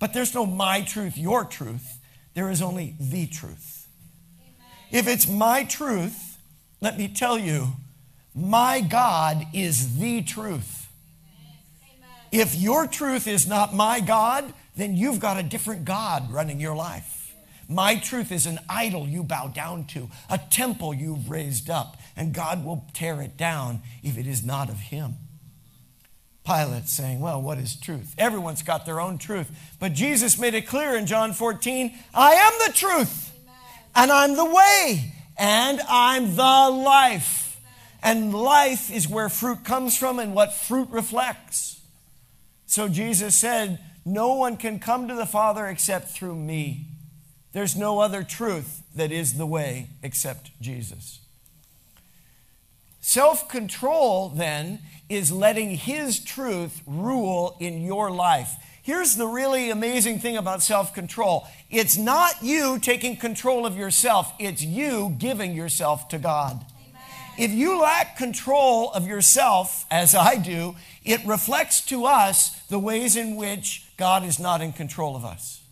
[0.00, 1.98] But there's no my truth, your truth.
[2.34, 3.86] There is only the truth.
[4.90, 6.38] If it's my truth,
[6.80, 7.68] let me tell you,
[8.34, 10.88] my God is the truth.
[12.32, 16.74] If your truth is not my God, then you've got a different God running your
[16.74, 17.34] life.
[17.68, 22.32] My truth is an idol you bow down to, a temple you've raised up, and
[22.32, 25.16] God will tear it down if it is not of Him.
[26.50, 28.14] Pilate saying, Well, what is truth?
[28.18, 29.50] Everyone's got their own truth.
[29.78, 33.32] But Jesus made it clear in John 14 I am the truth,
[33.94, 37.60] and I'm the way, and I'm the life.
[38.02, 41.80] And life is where fruit comes from and what fruit reflects.
[42.66, 46.86] So Jesus said, no one can come to the Father except through me.
[47.52, 51.20] There's no other truth that is the way except Jesus.
[53.00, 58.56] Self control, then, is letting His truth rule in your life.
[58.82, 64.32] Here's the really amazing thing about self control it's not you taking control of yourself,
[64.38, 66.64] it's you giving yourself to God.
[67.38, 73.16] If you lack control of yourself, as I do, it reflects to us the ways
[73.16, 75.62] in which God is not in control of us.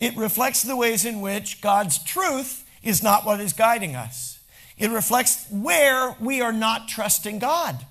[0.00, 4.33] It reflects the ways in which God's truth is not what is guiding us.
[4.76, 7.86] It reflects where we are not trusting God.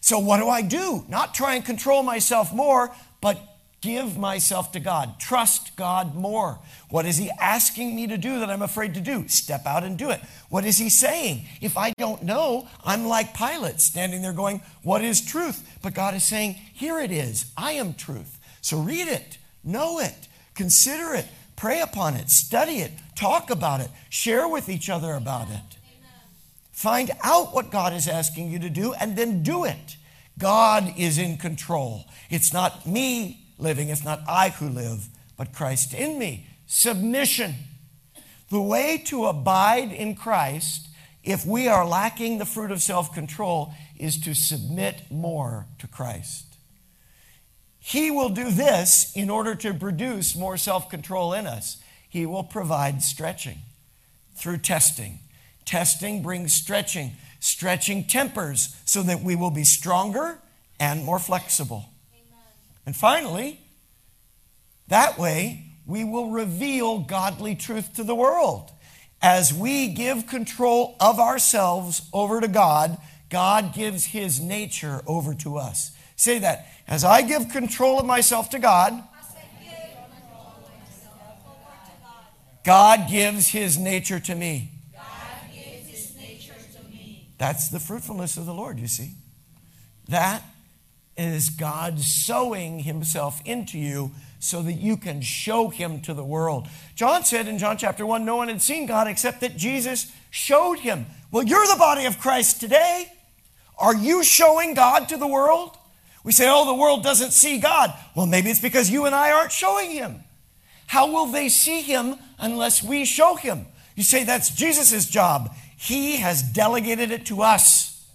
[0.00, 1.04] So, what do I do?
[1.08, 3.38] Not try and control myself more, but
[3.82, 5.18] give myself to God.
[5.18, 6.58] Trust God more.
[6.88, 9.28] What is He asking me to do that I'm afraid to do?
[9.28, 10.20] Step out and do it.
[10.48, 11.44] What is He saying?
[11.60, 15.78] If I don't know, I'm like Pilate standing there going, What is truth?
[15.82, 17.52] But God is saying, Here it is.
[17.56, 18.38] I am truth.
[18.62, 23.88] So read it, know it, consider it, pray upon it, study it, talk about it,
[24.10, 25.78] share with each other about it.
[26.80, 29.96] Find out what God is asking you to do and then do it.
[30.38, 32.06] God is in control.
[32.30, 33.90] It's not me living.
[33.90, 36.46] It's not I who live, but Christ in me.
[36.66, 37.54] Submission.
[38.48, 40.88] The way to abide in Christ,
[41.22, 46.46] if we are lacking the fruit of self control, is to submit more to Christ.
[47.78, 51.76] He will do this in order to produce more self control in us.
[52.08, 53.58] He will provide stretching
[54.34, 55.18] through testing.
[55.70, 57.12] Testing brings stretching.
[57.38, 60.40] Stretching tempers so that we will be stronger
[60.80, 61.84] and more flexible.
[62.84, 63.60] And finally,
[64.88, 68.72] that way we will reveal godly truth to the world.
[69.22, 75.56] As we give control of ourselves over to God, God gives his nature over to
[75.56, 75.92] us.
[76.16, 76.66] Say that.
[76.88, 79.04] As I give control of myself to God,
[82.64, 84.72] God gives his nature to me.
[87.40, 89.12] That's the fruitfulness of the Lord, you see.
[90.10, 90.42] That
[91.16, 96.68] is God sowing himself into you so that you can show him to the world.
[96.94, 100.80] John said in John chapter 1 no one had seen God except that Jesus showed
[100.80, 101.06] him.
[101.30, 103.10] Well, you're the body of Christ today.
[103.78, 105.78] Are you showing God to the world?
[106.22, 107.94] We say, oh, the world doesn't see God.
[108.14, 110.24] Well, maybe it's because you and I aren't showing him.
[110.88, 113.64] How will they see him unless we show him?
[113.96, 115.54] You say that's Jesus' job.
[115.80, 118.06] He has delegated it to us.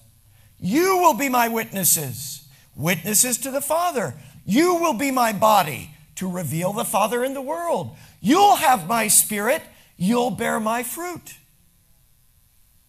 [0.60, 4.14] You will be my witnesses witnesses to the Father.
[4.46, 7.96] You will be my body to reveal the Father in the world.
[8.22, 9.64] You'll have my spirit.
[9.98, 11.36] You'll bear my fruit.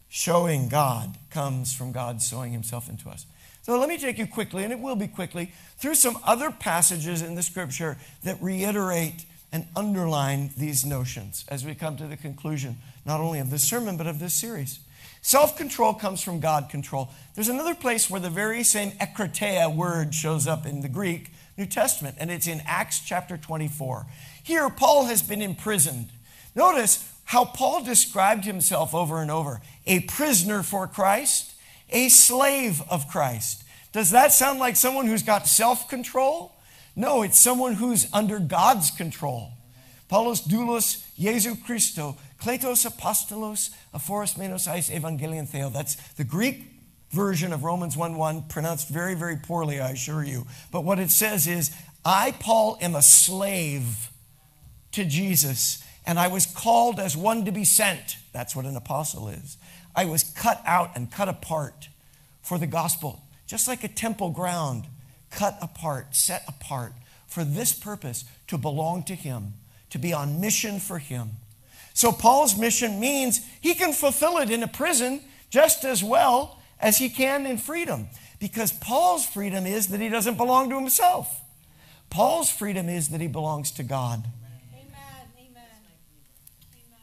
[0.08, 3.26] Showing God comes from God sowing himself into us.
[3.62, 7.22] So let me take you quickly, and it will be quickly, through some other passages
[7.22, 12.76] in the scripture that reiterate and underline these notions as we come to the conclusion,
[13.06, 14.80] not only of this sermon, but of this series.
[15.22, 17.08] Self control comes from God control.
[17.34, 21.66] There's another place where the very same ekkrateia word shows up in the Greek New
[21.66, 24.06] Testament, and it's in Acts chapter 24.
[24.42, 26.10] Here, Paul has been imprisoned.
[26.54, 31.54] Notice how Paul described himself over and over a prisoner for Christ,
[31.90, 33.64] a slave of Christ.
[33.92, 36.54] Does that sound like someone who's got self control?
[36.94, 39.52] No, it's someone who's under God's control.
[40.08, 45.68] Paulus doulos Jesu Christo, kletos apostolos, aphoros menos eis evangelion theo.
[45.68, 46.72] That's the Greek
[47.10, 50.46] version of Romans 1:1, pronounced very, very poorly, I assure you.
[50.70, 51.70] But what it says is,
[52.04, 54.10] I, Paul, am a slave
[54.92, 58.16] to Jesus, and I was called as one to be sent.
[58.32, 59.56] That's what an apostle is.
[59.94, 61.88] I was cut out and cut apart
[62.42, 63.22] for the gospel.
[63.46, 64.86] just like a temple ground,
[65.30, 66.92] cut apart, set apart
[67.26, 69.54] for this purpose to belong to Him,
[69.90, 71.30] to be on mission for Him.
[71.96, 76.98] So Paul's mission means he can fulfill it in a prison just as well as
[76.98, 78.08] he can in freedom.
[78.38, 81.40] Because Paul's freedom is that he doesn't belong to himself.
[82.10, 84.26] Paul's freedom is that he belongs to God.
[84.74, 84.92] Amen.
[85.38, 85.62] Amen.
[86.74, 86.98] Amen.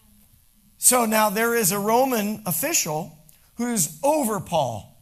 [0.77, 3.17] So now there is a Roman official
[3.55, 4.95] who's over Paul.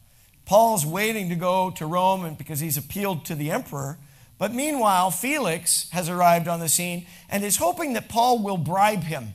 [0.46, 3.98] Paul's waiting to go to Rome because he's appealed to the emperor.
[4.38, 9.02] But meanwhile, Felix has arrived on the scene and is hoping that Paul will bribe
[9.02, 9.34] him.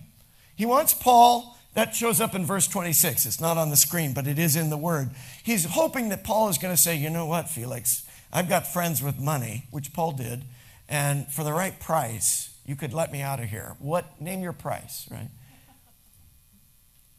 [0.57, 3.27] He wants Paul, that shows up in verse 26.
[3.27, 5.11] It's not on the screen, but it is in the word.
[5.43, 8.03] He's hoping that Paul is going to say, You know what, Felix?
[8.33, 10.43] I've got friends with money, which Paul did,
[10.89, 13.75] and for the right price, you could let me out of here.
[13.77, 14.19] What?
[14.19, 15.29] Name your price, right?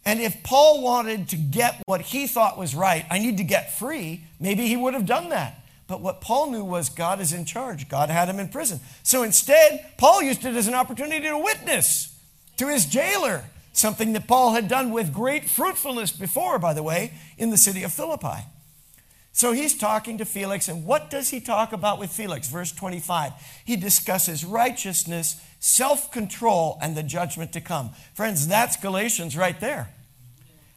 [0.04, 3.78] And if Paul wanted to get what he thought was right, I need to get
[3.78, 5.64] free, maybe he would have done that.
[5.86, 7.88] But what Paul knew was God is in charge.
[7.88, 8.80] God had him in prison.
[9.04, 12.17] So instead, Paul used it as an opportunity to witness
[12.58, 17.12] to his jailer, something that Paul had done with great fruitfulness before, by the way,
[17.36, 18.44] in the city of Philippi.
[19.32, 22.48] So he's talking to Felix, and what does he talk about with Felix?
[22.48, 23.32] Verse 25.
[23.64, 27.90] He discusses righteousness, self control, and the judgment to come.
[28.14, 29.90] Friends, that's Galatians right there.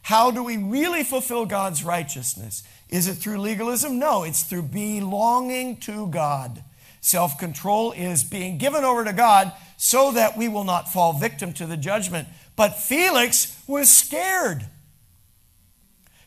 [0.02, 2.62] How do we really fulfill God's righteousness?
[2.88, 3.98] Is it through legalism?
[3.98, 6.62] No, it's through belonging to God.
[7.00, 9.52] Self control is being given over to God
[9.84, 12.28] so that we will not fall victim to the judgment.
[12.54, 14.66] But Felix was scared.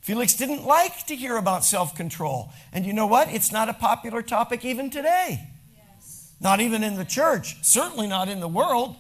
[0.02, 2.52] Felix didn't like to hear about self control.
[2.74, 3.30] And you know what?
[3.34, 5.48] It's not a popular topic even today.
[5.74, 6.34] Yes.
[6.42, 8.98] Not even in the church, certainly not in the world.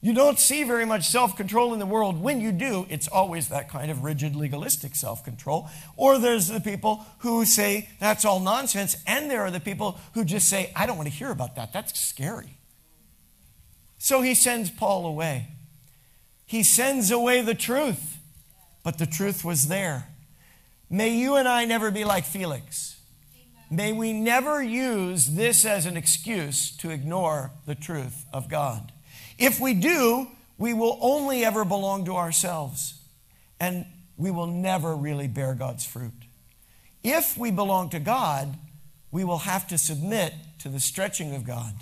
[0.00, 2.22] You don't see very much self control in the world.
[2.22, 5.68] When you do, it's always that kind of rigid, legalistic self control.
[5.96, 8.96] Or there's the people who say that's all nonsense.
[9.04, 11.72] And there are the people who just say, I don't want to hear about that.
[11.72, 12.56] That's scary.
[14.02, 15.48] So he sends Paul away.
[16.46, 18.16] He sends away the truth,
[18.82, 20.08] but the truth was there.
[20.88, 22.98] May you and I never be like Felix.
[23.70, 28.90] May we never use this as an excuse to ignore the truth of God.
[29.38, 32.94] If we do, we will only ever belong to ourselves
[33.60, 33.84] and
[34.16, 36.24] we will never really bear God's fruit.
[37.04, 38.56] If we belong to God,
[39.12, 41.74] we will have to submit to the stretching of God.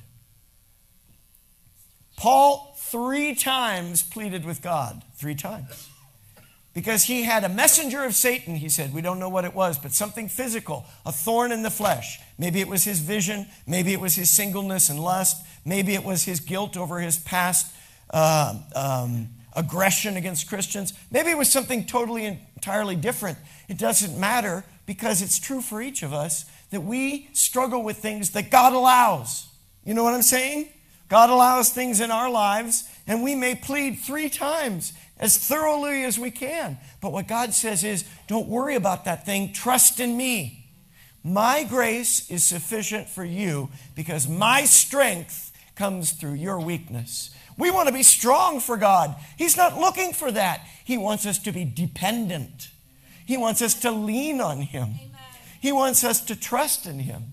[2.18, 5.88] Paul three times pleaded with God, three times.
[6.74, 8.92] Because he had a messenger of Satan, he said.
[8.92, 12.20] We don't know what it was, but something physical, a thorn in the flesh.
[12.36, 13.46] Maybe it was his vision.
[13.68, 15.46] Maybe it was his singleness and lust.
[15.64, 17.72] Maybe it was his guilt over his past
[18.10, 20.94] uh, um, aggression against Christians.
[21.12, 23.38] Maybe it was something totally entirely different.
[23.68, 28.30] It doesn't matter because it's true for each of us that we struggle with things
[28.30, 29.48] that God allows.
[29.84, 30.68] You know what I'm saying?
[31.08, 36.18] God allows things in our lives, and we may plead three times as thoroughly as
[36.18, 36.78] we can.
[37.00, 40.66] But what God says is, don't worry about that thing, trust in me.
[41.24, 47.30] My grace is sufficient for you because my strength comes through your weakness.
[47.56, 49.16] We want to be strong for God.
[49.36, 50.60] He's not looking for that.
[50.84, 52.70] He wants us to be dependent.
[53.26, 54.94] He wants us to lean on Him.
[55.60, 57.24] He wants us to trust in Him.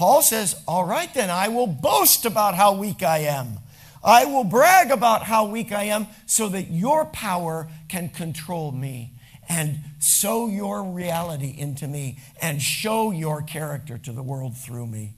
[0.00, 3.58] Paul says, All right, then, I will boast about how weak I am.
[4.02, 9.12] I will brag about how weak I am so that your power can control me
[9.46, 15.16] and sow your reality into me and show your character to the world through me.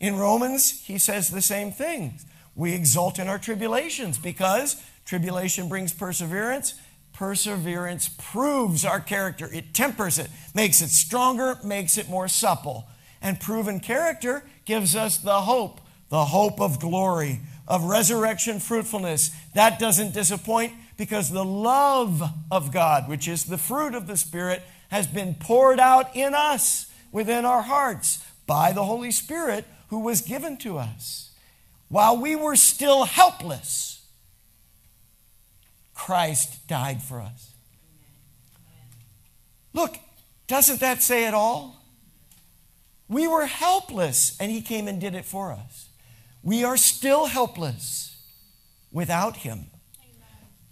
[0.00, 2.20] In Romans, he says the same thing.
[2.54, 6.72] We exult in our tribulations because tribulation brings perseverance.
[7.12, 12.88] Perseverance proves our character, it tempers it, makes it stronger, makes it more supple.
[13.22, 15.80] And proven character gives us the hope
[16.12, 19.30] the hope of glory, of resurrection fruitfulness.
[19.54, 24.62] That doesn't disappoint because the love of God, which is the fruit of the Spirit,
[24.90, 30.20] has been poured out in us within our hearts by the Holy Spirit who was
[30.20, 31.30] given to us.
[31.88, 34.04] While we were still helpless,
[35.94, 37.54] Christ died for us.
[39.72, 39.96] Look,
[40.46, 41.81] doesn't that say it all?
[43.12, 45.90] We were helpless, and He came and did it for us.
[46.42, 48.16] We are still helpless
[48.90, 49.66] without Him,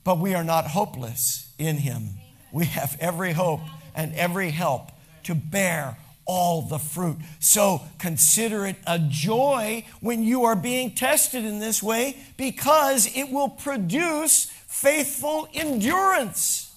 [0.05, 2.15] but we are not hopeless in Him.
[2.51, 3.61] We have every hope
[3.95, 4.91] and every help
[5.25, 7.19] to bear all the fruit.
[7.41, 13.31] So consider it a joy when you are being tested in this way because it
[13.31, 16.75] will produce faithful endurance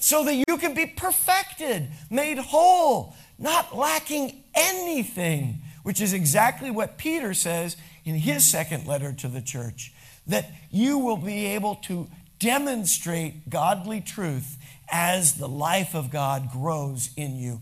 [0.00, 6.98] so that you can be perfected, made whole, not lacking anything, which is exactly what
[6.98, 9.92] Peter says in his second letter to the church,
[10.26, 12.08] that you will be able to
[12.38, 14.56] demonstrate godly truth
[14.90, 17.60] as the life of God grows in you.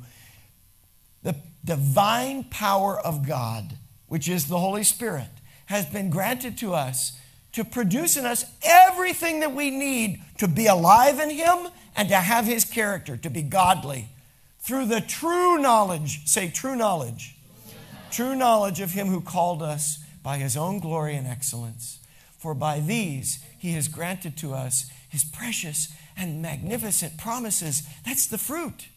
[1.22, 5.28] The divine power of God, which is the Holy Spirit,
[5.66, 7.18] has been granted to us
[7.52, 12.16] to produce in us everything that we need to be alive in Him and to
[12.16, 14.08] have His character, to be godly.
[14.62, 17.36] Through the true knowledge, say true knowledge,
[18.10, 21.98] true knowledge of Him who called us by His own glory and excellence.
[22.38, 27.82] For by these He has granted to us His precious and magnificent promises.
[28.04, 28.88] That's the fruit.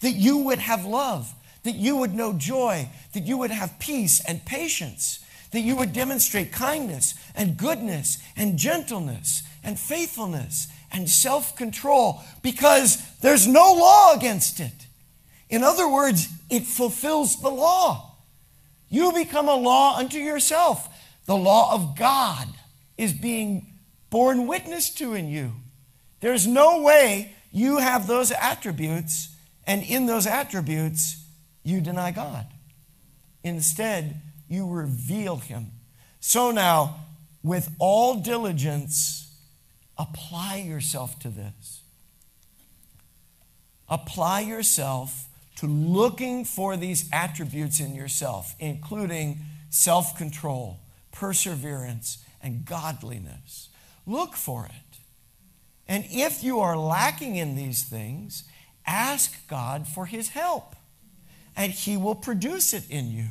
[0.00, 4.22] That you would have love, that you would know joy, that you would have peace
[4.26, 11.56] and patience that you would demonstrate kindness and goodness and gentleness and faithfulness and self
[11.56, 14.86] control because there's no law against it.
[15.50, 18.14] In other words, it fulfills the law.
[18.88, 20.88] You become a law unto yourself.
[21.26, 22.48] The law of God
[22.96, 23.66] is being
[24.10, 25.52] borne witness to in you.
[26.20, 29.34] There's no way you have those attributes,
[29.66, 31.24] and in those attributes,
[31.64, 32.46] you deny God.
[33.42, 35.72] Instead, you reveal him.
[36.20, 36.96] So now,
[37.42, 39.32] with all diligence,
[39.98, 41.82] apply yourself to this.
[43.88, 45.26] Apply yourself
[45.56, 49.38] to looking for these attributes in yourself, including
[49.68, 50.78] self control,
[51.12, 53.68] perseverance, and godliness.
[54.06, 54.98] Look for it.
[55.86, 58.44] And if you are lacking in these things,
[58.86, 60.76] ask God for his help,
[61.56, 63.26] and he will produce it in you.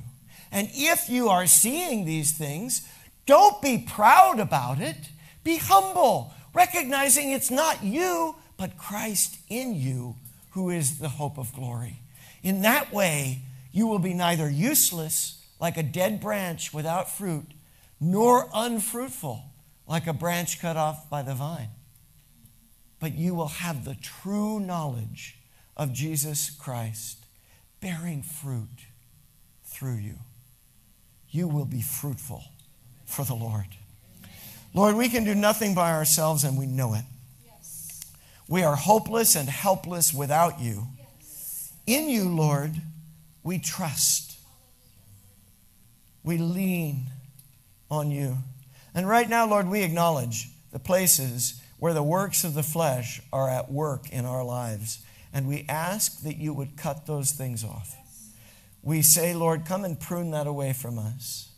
[0.52, 2.88] And if you are seeing these things,
[3.26, 4.98] don't be proud about it.
[5.44, 10.16] Be humble, recognizing it's not you, but Christ in you
[10.52, 12.02] who is the hope of glory.
[12.44, 17.48] In that way, you will be neither useless, like a dead branch without fruit,
[18.00, 19.44] nor unfruitful,
[19.88, 21.70] like a branch cut off by the vine.
[23.00, 25.38] But you will have the true knowledge
[25.76, 27.26] of Jesus Christ,
[27.82, 28.86] bearing fruit
[29.64, 30.16] through you
[31.32, 32.44] you will be fruitful
[33.06, 33.68] for the Lord.
[34.74, 37.04] Lord, we can do nothing by ourselves and we know it.
[38.48, 40.88] We are hopeless and helpless without you.
[41.90, 42.74] In you, Lord,
[43.44, 44.38] we trust.
[46.24, 47.08] We lean
[47.90, 48.38] on you.
[48.94, 53.50] And right now, Lord, we acknowledge the places where the works of the flesh are
[53.50, 55.00] at work in our lives.
[55.34, 57.96] And we ask that you would cut those things off
[58.82, 61.50] we say, Lord, come and prune that away from us.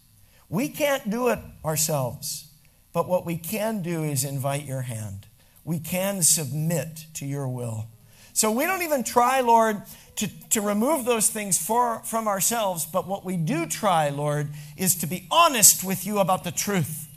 [0.50, 2.48] We can't do it ourselves,
[2.94, 5.28] but what we can do is invite your hand.
[5.64, 7.86] We can submit to your will.
[8.34, 9.82] So we don't even try, Lord,
[10.22, 14.94] to, to remove those things for, from ourselves, but what we do try, Lord, is
[14.98, 17.08] to be honest with you about the truth.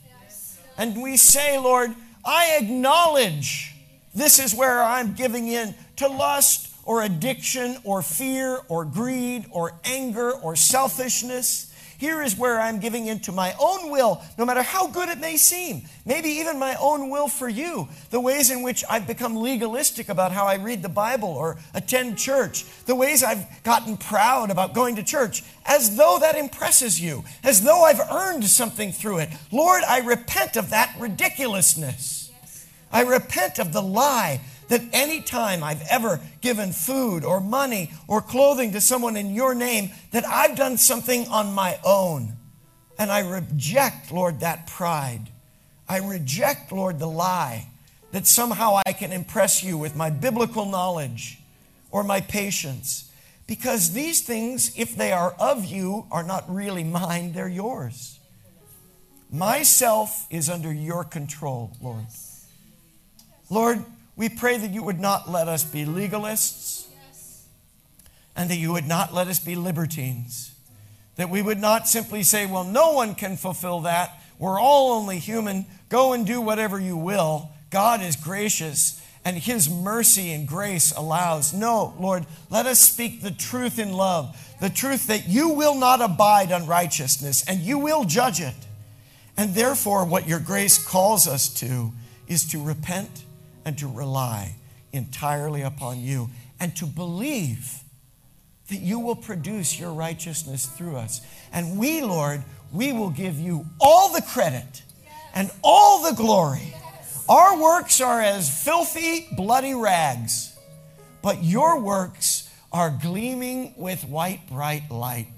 [0.78, 1.94] And we say, Lord,
[2.24, 3.74] I acknowledge
[4.14, 9.72] this is where I'm giving in to lust or addiction or fear or greed or
[9.84, 11.73] anger or selfishness.
[12.04, 15.38] Here is where I'm giving into my own will, no matter how good it may
[15.38, 15.84] seem.
[16.04, 17.88] Maybe even my own will for you.
[18.10, 22.18] The ways in which I've become legalistic about how I read the Bible or attend
[22.18, 22.66] church.
[22.84, 27.62] The ways I've gotten proud about going to church, as though that impresses you, as
[27.62, 29.30] though I've earned something through it.
[29.50, 32.30] Lord, I repent of that ridiculousness.
[32.92, 34.42] I repent of the lie
[34.74, 39.54] that any time I've ever given food or money or clothing to someone in your
[39.54, 42.32] name, that I've done something on my own.
[42.98, 45.28] And I reject, Lord, that pride.
[45.88, 47.68] I reject, Lord, the lie
[48.10, 51.38] that somehow I can impress you with my biblical knowledge
[51.92, 53.12] or my patience.
[53.46, 58.18] Because these things, if they are of you, are not really mine, they're yours.
[59.30, 62.06] Myself is under your control, Lord.
[63.50, 63.84] Lord,
[64.16, 66.86] we pray that you would not let us be legalists
[68.36, 70.54] and that you would not let us be libertines.
[71.16, 74.20] That we would not simply say, well, no one can fulfill that.
[74.38, 75.66] We're all only human.
[75.88, 77.50] Go and do whatever you will.
[77.70, 81.54] God is gracious and his mercy and grace allows.
[81.54, 86.02] No, Lord, let us speak the truth in love, the truth that you will not
[86.02, 88.54] abide unrighteousness and you will judge it.
[89.36, 91.92] And therefore, what your grace calls us to
[92.28, 93.23] is to repent
[93.64, 94.56] and to rely
[94.92, 97.80] entirely upon you and to believe
[98.68, 101.20] that you will produce your righteousness through us.
[101.52, 102.42] And we, Lord,
[102.72, 104.82] we will give you all the credit
[105.34, 106.74] and all the glory.
[107.28, 110.56] Our works are as filthy, bloody rags,
[111.22, 115.28] but your works are gleaming with white, bright light.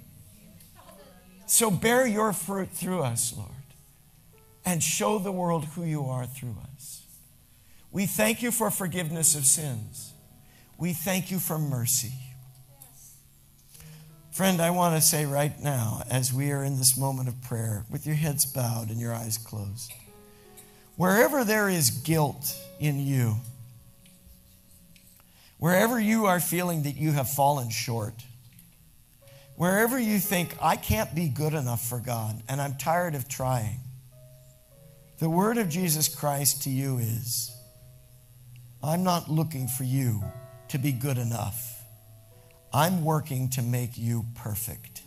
[1.47, 3.51] So bear your fruit through us, Lord,
[4.65, 6.66] and show the world who you are through us.
[7.97, 10.13] We thank you for forgiveness of sins.
[10.77, 12.13] We thank you for mercy.
[14.31, 17.87] Friend, I want to say right now, as we are in this moment of prayer,
[17.91, 19.91] with your heads bowed and your eyes closed,
[20.97, 23.37] wherever there is guilt in you,
[25.57, 28.23] wherever you are feeling that you have fallen short,
[29.55, 33.81] wherever you think, I can't be good enough for God and I'm tired of trying,
[35.19, 37.56] the word of Jesus Christ to you is
[38.83, 40.23] I'm not looking for you
[40.69, 41.83] to be good enough.
[42.73, 45.03] I'm working to make you perfect,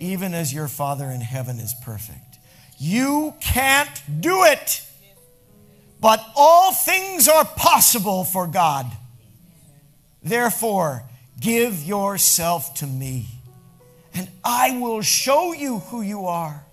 [0.00, 2.38] even as your Father in heaven is perfect.
[2.78, 4.82] You can't do it,
[6.00, 8.90] but all things are possible for God.
[10.22, 11.04] Therefore,
[11.40, 13.26] give yourself to me,
[14.14, 16.64] and I will show you who you are.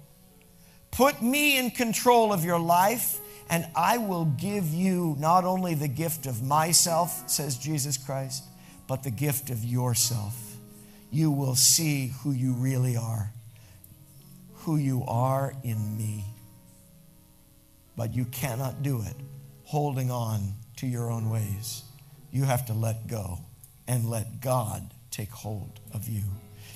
[0.92, 3.19] Put me in control of your life,
[3.50, 8.44] and I will give you not only the gift of myself, says Jesus Christ,
[8.88, 10.36] but the gift of yourself.
[11.12, 13.32] You will see who you really are,
[14.54, 16.26] who you are in me.
[17.96, 19.16] But you cannot do it
[19.66, 21.84] holding on to your own ways.
[22.32, 23.40] You have to let go
[23.88, 26.24] and let God take hold of you.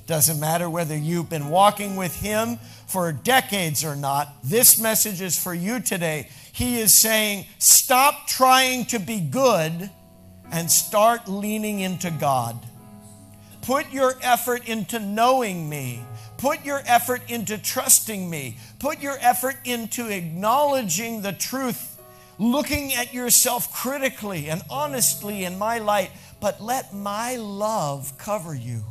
[0.05, 5.41] Doesn't matter whether you've been walking with Him for decades or not, this message is
[5.41, 6.27] for you today.
[6.51, 9.89] He is saying, stop trying to be good
[10.51, 12.59] and start leaning into God.
[13.61, 16.01] Put your effort into knowing me.
[16.37, 18.57] Put your effort into trusting me.
[18.79, 21.97] Put your effort into acknowledging the truth,
[22.37, 26.11] looking at yourself critically and honestly in my light.
[26.41, 28.83] But let my love cover you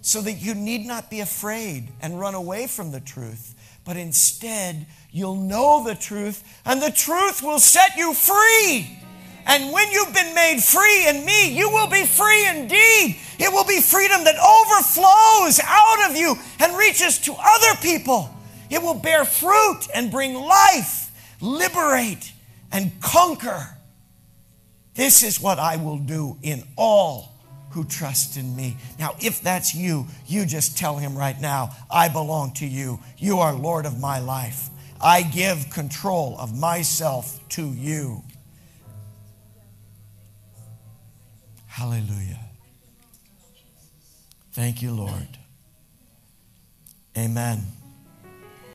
[0.00, 4.86] so that you need not be afraid and run away from the truth, but instead
[5.10, 8.98] you'll know the truth, and the truth will set you free.
[9.46, 13.16] And when you've been made free in me, you will be free indeed.
[13.38, 18.28] It will be freedom that overflows out of you and reaches to other people.
[18.68, 22.32] It will bear fruit and bring life, liberate
[22.70, 23.78] and conquer.
[24.94, 27.37] This is what I will do in all
[27.70, 28.76] who trust in me.
[28.98, 33.00] Now, if that's you, you just tell him right now, I belong to you.
[33.18, 34.68] You are Lord of my life.
[35.00, 38.22] I give control of myself to you.
[41.66, 42.40] Hallelujah.
[44.52, 45.38] Thank you, Lord.
[47.16, 47.77] Amen.